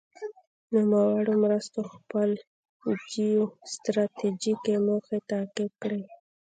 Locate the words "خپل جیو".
1.93-3.43